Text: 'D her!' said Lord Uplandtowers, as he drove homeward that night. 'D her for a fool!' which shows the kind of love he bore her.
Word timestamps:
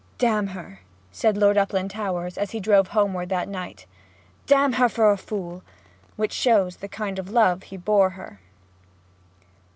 'D 0.17 0.25
her!' 0.25 0.79
said 1.11 1.37
Lord 1.37 1.57
Uplandtowers, 1.57 2.35
as 2.35 2.49
he 2.49 2.59
drove 2.59 2.87
homeward 2.87 3.29
that 3.29 3.47
night. 3.47 3.85
'D 4.47 4.71
her 4.73 4.89
for 4.89 5.11
a 5.11 5.15
fool!' 5.15 5.61
which 6.15 6.33
shows 6.33 6.77
the 6.77 6.87
kind 6.87 7.19
of 7.19 7.29
love 7.29 7.61
he 7.61 7.77
bore 7.77 8.09
her. 8.09 8.39